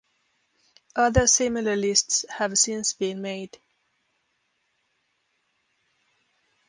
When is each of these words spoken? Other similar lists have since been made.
Other 0.95 1.27
similar 1.27 1.75
lists 1.75 2.25
have 2.29 2.57
since 2.57 2.91
been 2.93 3.21
made. 3.21 3.59